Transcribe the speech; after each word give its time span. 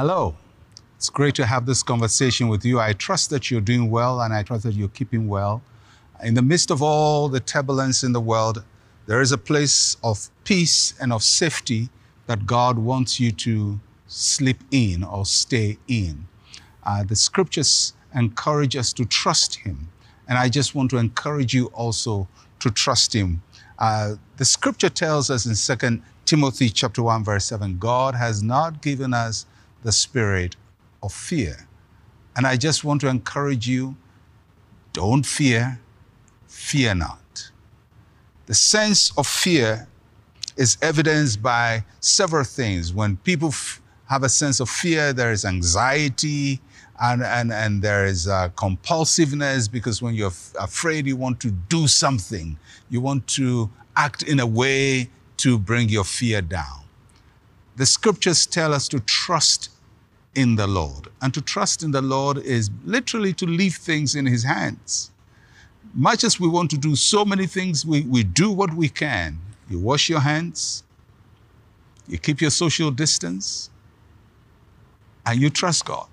Hello. 0.00 0.36
It's 0.94 1.10
great 1.10 1.34
to 1.34 1.44
have 1.44 1.66
this 1.66 1.82
conversation 1.82 2.46
with 2.46 2.64
you. 2.64 2.78
I 2.78 2.92
trust 2.92 3.30
that 3.30 3.50
you're 3.50 3.60
doing 3.60 3.90
well 3.90 4.20
and 4.20 4.32
I 4.32 4.44
trust 4.44 4.62
that 4.62 4.74
you're 4.74 4.86
keeping 4.90 5.26
well. 5.26 5.60
In 6.22 6.34
the 6.34 6.40
midst 6.40 6.70
of 6.70 6.80
all 6.80 7.28
the 7.28 7.40
turbulence 7.40 8.04
in 8.04 8.12
the 8.12 8.20
world, 8.20 8.62
there 9.06 9.20
is 9.20 9.32
a 9.32 9.36
place 9.36 9.96
of 10.04 10.30
peace 10.44 10.94
and 11.00 11.12
of 11.12 11.24
safety 11.24 11.88
that 12.28 12.46
God 12.46 12.78
wants 12.78 13.18
you 13.18 13.32
to 13.32 13.80
sleep 14.06 14.62
in 14.70 15.02
or 15.02 15.26
stay 15.26 15.78
in. 15.88 16.28
Uh, 16.84 17.02
the 17.02 17.16
scriptures 17.16 17.92
encourage 18.14 18.76
us 18.76 18.92
to 18.92 19.04
trust 19.04 19.56
Him. 19.56 19.88
And 20.28 20.38
I 20.38 20.48
just 20.48 20.76
want 20.76 20.90
to 20.90 20.98
encourage 20.98 21.52
you 21.52 21.72
also 21.74 22.28
to 22.60 22.70
trust 22.70 23.16
Him. 23.16 23.42
Uh, 23.80 24.14
the 24.36 24.44
scripture 24.44 24.90
tells 24.90 25.28
us 25.28 25.44
in 25.44 25.76
2 25.78 26.02
Timothy 26.24 26.68
chapter 26.68 27.02
1, 27.02 27.24
verse 27.24 27.46
7, 27.46 27.78
God 27.78 28.14
has 28.14 28.44
not 28.44 28.80
given 28.80 29.12
us 29.12 29.44
the 29.82 29.92
spirit 29.92 30.56
of 31.02 31.12
fear. 31.12 31.68
And 32.36 32.46
I 32.46 32.56
just 32.56 32.84
want 32.84 33.00
to 33.02 33.08
encourage 33.08 33.68
you 33.68 33.96
don't 34.92 35.24
fear, 35.24 35.80
fear 36.46 36.94
not. 36.94 37.50
The 38.46 38.54
sense 38.54 39.12
of 39.18 39.26
fear 39.26 39.88
is 40.56 40.76
evidenced 40.82 41.42
by 41.42 41.84
several 42.00 42.44
things. 42.44 42.92
When 42.92 43.16
people 43.18 43.48
f- 43.48 43.80
have 44.08 44.22
a 44.22 44.28
sense 44.28 44.60
of 44.60 44.68
fear, 44.68 45.12
there 45.12 45.32
is 45.32 45.44
anxiety 45.44 46.60
and, 47.00 47.22
and, 47.22 47.52
and 47.52 47.82
there 47.82 48.06
is 48.06 48.26
uh, 48.26 48.48
compulsiveness 48.56 49.70
because 49.70 50.02
when 50.02 50.14
you're 50.14 50.28
f- 50.28 50.52
afraid, 50.58 51.06
you 51.06 51.16
want 51.16 51.40
to 51.40 51.50
do 51.50 51.86
something. 51.86 52.58
You 52.90 53.00
want 53.00 53.26
to 53.28 53.70
act 53.96 54.22
in 54.22 54.40
a 54.40 54.46
way 54.46 55.10
to 55.38 55.58
bring 55.58 55.88
your 55.88 56.04
fear 56.04 56.42
down. 56.42 56.87
The 57.78 57.86
scriptures 57.86 58.44
tell 58.44 58.74
us 58.74 58.88
to 58.88 58.98
trust 58.98 59.70
in 60.34 60.56
the 60.56 60.66
Lord. 60.66 61.06
And 61.22 61.32
to 61.32 61.40
trust 61.40 61.84
in 61.84 61.92
the 61.92 62.02
Lord 62.02 62.38
is 62.38 62.70
literally 62.84 63.32
to 63.34 63.46
leave 63.46 63.76
things 63.76 64.16
in 64.16 64.26
His 64.26 64.42
hands. 64.42 65.12
Much 65.94 66.24
as 66.24 66.40
we 66.40 66.48
want 66.48 66.70
to 66.72 66.76
do 66.76 66.96
so 66.96 67.24
many 67.24 67.46
things, 67.46 67.86
we, 67.86 68.00
we 68.02 68.24
do 68.24 68.50
what 68.50 68.74
we 68.74 68.88
can. 68.88 69.38
You 69.70 69.78
wash 69.78 70.08
your 70.08 70.18
hands, 70.18 70.82
you 72.08 72.18
keep 72.18 72.40
your 72.40 72.50
social 72.50 72.90
distance, 72.90 73.70
and 75.24 75.40
you 75.40 75.48
trust 75.48 75.84
God. 75.84 76.08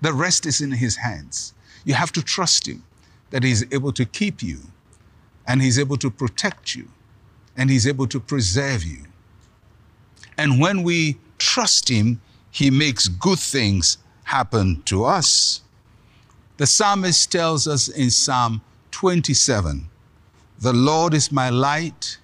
The 0.00 0.12
rest 0.12 0.44
is 0.44 0.60
in 0.60 0.72
His 0.72 0.96
hands. 0.96 1.54
You 1.84 1.94
have 1.94 2.10
to 2.12 2.22
trust 2.22 2.66
Him 2.66 2.82
that 3.30 3.44
He's 3.44 3.64
able 3.72 3.92
to 3.92 4.04
keep 4.04 4.42
you, 4.42 4.58
and 5.46 5.62
He's 5.62 5.78
able 5.78 5.98
to 5.98 6.10
protect 6.10 6.74
you, 6.74 6.88
and 7.56 7.70
He's 7.70 7.86
able 7.86 8.08
to 8.08 8.18
preserve 8.18 8.82
you. 8.82 9.04
And 10.36 10.60
when 10.60 10.82
we 10.82 11.18
trust 11.38 11.88
Him, 11.88 12.20
he 12.50 12.70
makes 12.70 13.08
good 13.08 13.40
things 13.40 13.98
happen 14.24 14.82
to 14.84 15.04
us. 15.04 15.62
The 16.56 16.66
psalmist 16.66 17.32
tells 17.32 17.66
us 17.66 17.88
in 17.88 18.10
Psalm 18.10 18.62
27 18.92 19.88
The 20.60 20.72
Lord 20.72 21.14
is 21.14 21.32
my 21.32 21.50
light 21.50 22.18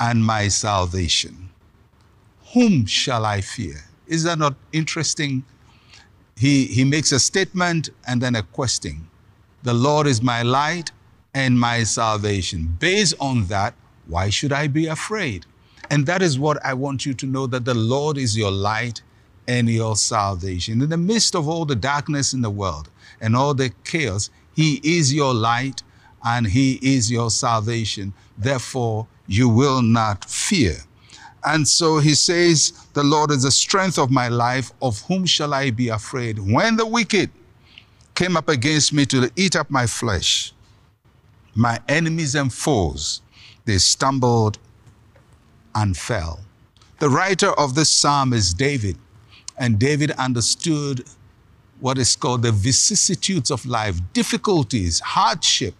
and 0.00 0.24
my 0.24 0.48
salvation. 0.48 1.50
Whom 2.54 2.86
shall 2.86 3.26
I 3.26 3.42
fear? 3.42 3.84
Is 4.06 4.22
that 4.24 4.38
not 4.38 4.54
interesting? 4.72 5.44
He, 6.36 6.64
he 6.66 6.84
makes 6.84 7.12
a 7.12 7.20
statement 7.20 7.90
and 8.08 8.20
then 8.20 8.34
a 8.34 8.42
question. 8.42 9.08
The 9.62 9.74
Lord 9.74 10.06
is 10.06 10.22
my 10.22 10.42
light 10.42 10.90
and 11.34 11.60
my 11.60 11.82
salvation. 11.84 12.76
Based 12.78 13.14
on 13.20 13.46
that, 13.46 13.74
why 14.06 14.30
should 14.30 14.52
I 14.52 14.68
be 14.68 14.86
afraid? 14.86 15.46
And 15.94 16.06
that 16.06 16.22
is 16.22 16.40
what 16.40 16.58
I 16.66 16.74
want 16.74 17.06
you 17.06 17.14
to 17.14 17.24
know 17.24 17.46
that 17.46 17.64
the 17.64 17.72
Lord 17.72 18.18
is 18.18 18.36
your 18.36 18.50
light 18.50 19.00
and 19.46 19.68
your 19.68 19.94
salvation. 19.94 20.82
In 20.82 20.90
the 20.90 20.96
midst 20.96 21.36
of 21.36 21.46
all 21.46 21.64
the 21.64 21.76
darkness 21.76 22.32
in 22.32 22.40
the 22.40 22.50
world 22.50 22.90
and 23.20 23.36
all 23.36 23.54
the 23.54 23.70
chaos, 23.84 24.28
He 24.56 24.80
is 24.82 25.14
your 25.14 25.32
light 25.32 25.84
and 26.24 26.48
He 26.48 26.80
is 26.82 27.12
your 27.12 27.30
salvation. 27.30 28.12
Therefore, 28.36 29.06
you 29.28 29.48
will 29.48 29.82
not 29.82 30.24
fear. 30.24 30.78
And 31.44 31.68
so 31.68 31.98
he 32.00 32.16
says, 32.16 32.72
The 32.94 33.04
Lord 33.04 33.30
is 33.30 33.44
the 33.44 33.52
strength 33.52 33.96
of 33.96 34.10
my 34.10 34.26
life. 34.26 34.72
Of 34.82 35.00
whom 35.02 35.24
shall 35.26 35.54
I 35.54 35.70
be 35.70 35.90
afraid? 35.90 36.40
When 36.40 36.74
the 36.74 36.86
wicked 36.86 37.30
came 38.16 38.36
up 38.36 38.48
against 38.48 38.92
me 38.92 39.06
to 39.06 39.30
eat 39.36 39.54
up 39.54 39.70
my 39.70 39.86
flesh, 39.86 40.54
my 41.54 41.78
enemies 41.88 42.34
and 42.34 42.52
foes, 42.52 43.22
they 43.64 43.78
stumbled 43.78 44.58
and 45.74 45.96
fell. 45.96 46.40
The 47.00 47.08
writer 47.08 47.50
of 47.58 47.74
this 47.74 47.90
psalm 47.90 48.32
is 48.32 48.54
David. 48.54 48.96
And 49.58 49.78
David 49.78 50.10
understood 50.12 51.04
what 51.80 51.98
is 51.98 52.16
called 52.16 52.42
the 52.42 52.52
vicissitudes 52.52 53.50
of 53.50 53.66
life, 53.66 53.98
difficulties, 54.12 55.00
hardship. 55.00 55.74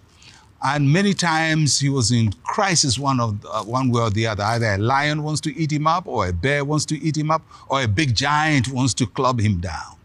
And 0.62 0.90
many 0.90 1.12
times 1.12 1.80
he 1.80 1.88
was 1.88 2.10
in 2.10 2.32
crisis 2.42 2.98
one, 2.98 3.20
of, 3.20 3.44
uh, 3.44 3.62
one 3.64 3.90
way 3.90 4.02
or 4.02 4.10
the 4.10 4.26
other. 4.26 4.42
Either 4.42 4.74
a 4.74 4.78
lion 4.78 5.22
wants 5.22 5.40
to 5.42 5.54
eat 5.56 5.72
him 5.72 5.86
up, 5.86 6.06
or 6.06 6.28
a 6.28 6.32
bear 6.32 6.64
wants 6.64 6.86
to 6.86 6.98
eat 6.98 7.16
him 7.16 7.30
up, 7.30 7.42
or 7.68 7.82
a 7.82 7.88
big 7.88 8.14
giant 8.14 8.68
wants 8.68 8.94
to 8.94 9.06
club 9.06 9.40
him 9.40 9.60
down. 9.60 9.96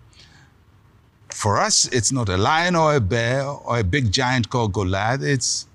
For 1.32 1.58
us, 1.58 1.88
it's 1.94 2.12
not 2.12 2.28
a 2.28 2.38
lion 2.38 2.76
or 2.76 2.96
a 2.96 3.00
bear 3.00 3.46
or 3.46 3.80
a 3.80 3.84
big 3.84 4.12
giant 4.12 4.50
called 4.50 4.74
Goliath, 4.74 5.22
it's 5.22 5.68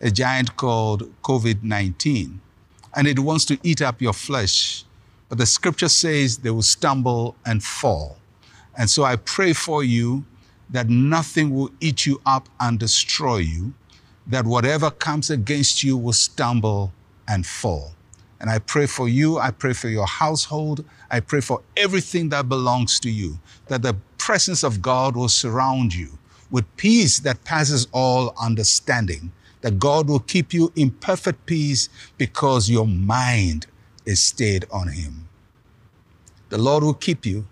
a 0.00 0.10
giant 0.10 0.56
called 0.56 1.12
COVID 1.22 1.62
19. 1.62 2.40
And 2.94 3.06
it 3.06 3.18
wants 3.18 3.44
to 3.46 3.58
eat 3.62 3.80
up 3.82 4.00
your 4.02 4.12
flesh 4.12 4.84
but 5.32 5.38
the 5.38 5.46
scripture 5.46 5.88
says 5.88 6.36
they 6.36 6.50
will 6.50 6.60
stumble 6.60 7.36
and 7.46 7.64
fall. 7.64 8.18
And 8.76 8.90
so 8.90 9.04
I 9.04 9.16
pray 9.16 9.54
for 9.54 9.82
you 9.82 10.26
that 10.68 10.90
nothing 10.90 11.54
will 11.54 11.70
eat 11.80 12.04
you 12.04 12.20
up 12.26 12.50
and 12.60 12.78
destroy 12.78 13.38
you, 13.38 13.72
that 14.26 14.44
whatever 14.44 14.90
comes 14.90 15.30
against 15.30 15.82
you 15.82 15.96
will 15.96 16.12
stumble 16.12 16.92
and 17.26 17.46
fall. 17.46 17.94
And 18.42 18.50
I 18.50 18.58
pray 18.58 18.84
for 18.84 19.08
you, 19.08 19.38
I 19.38 19.52
pray 19.52 19.72
for 19.72 19.88
your 19.88 20.04
household, 20.06 20.84
I 21.10 21.20
pray 21.20 21.40
for 21.40 21.62
everything 21.78 22.28
that 22.28 22.50
belongs 22.50 23.00
to 23.00 23.10
you, 23.10 23.38
that 23.68 23.80
the 23.80 23.96
presence 24.18 24.62
of 24.62 24.82
God 24.82 25.16
will 25.16 25.30
surround 25.30 25.94
you 25.94 26.18
with 26.50 26.66
peace 26.76 27.20
that 27.20 27.42
passes 27.44 27.88
all 27.92 28.34
understanding, 28.38 29.32
that 29.62 29.78
God 29.78 30.08
will 30.08 30.20
keep 30.20 30.52
you 30.52 30.72
in 30.76 30.90
perfect 30.90 31.46
peace 31.46 31.88
because 32.18 32.68
your 32.68 32.86
mind 32.86 33.66
is 34.04 34.22
stayed 34.22 34.66
on 34.70 34.88
Him. 34.88 35.28
The 36.50 36.58
Lord 36.58 36.84
will 36.84 36.94
keep 36.94 37.24
you, 37.24 37.46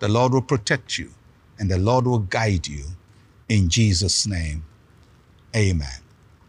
the 0.00 0.08
Lord 0.08 0.34
will 0.34 0.42
protect 0.42 0.98
you, 0.98 1.10
and 1.58 1.70
the 1.70 1.78
Lord 1.78 2.06
will 2.06 2.18
guide 2.18 2.66
you. 2.66 2.84
In 3.48 3.68
Jesus' 3.68 4.26
name, 4.26 4.64
amen. 5.56 6.00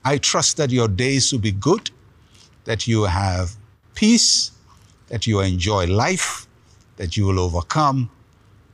I 0.04 0.18
trust 0.18 0.58
that 0.58 0.72
your 0.72 0.88
days 0.88 1.32
will 1.32 1.40
be 1.40 1.52
good, 1.52 1.92
that 2.66 2.88
you 2.88 3.04
have 3.04 3.56
peace, 3.94 4.52
that 5.08 5.28
you 5.28 5.40
enjoy 5.40 5.86
life, 5.86 6.48
that 6.98 7.16
you 7.16 7.26
will 7.28 7.40
overcome, 7.40 8.10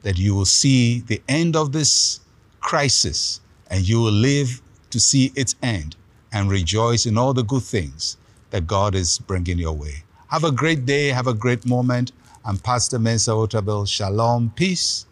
that 0.03 0.18
you 0.18 0.34
will 0.34 0.46
see 0.46 1.02
the 1.02 1.22
end 1.28 1.56
of 1.56 1.74
this 1.74 2.22
crisis, 2.62 3.42
and 3.69 3.88
you 3.88 4.00
will 4.00 4.12
live 4.12 4.62
to 4.92 5.00
see 5.00 5.31
its 5.36 5.56
end 5.62 5.96
and 6.31 6.50
rejoice 6.50 7.06
in 7.06 7.18
all 7.18 7.34
the 7.34 7.44
good 7.44 7.64
things 7.64 8.18
that 8.52 8.68
God 8.68 8.96
is 8.96 9.19
bringing 9.19 9.58
your 9.58 9.74
way. 9.74 10.03
Have 10.30 10.44
a 10.44 10.52
great 10.52 10.86
day, 10.86 11.09
have 11.09 11.28
a 11.28 11.34
great 11.34 11.66
moment. 11.66 12.12
I'm 12.46 12.58
Pastor 12.58 13.00
Mensa 13.00 13.31
Otabil. 13.31 13.88
Shalom, 13.88 14.52
peace, 14.56 15.06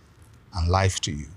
and 0.53 0.69
life 0.69 0.99
to 1.01 1.11
you. 1.11 1.27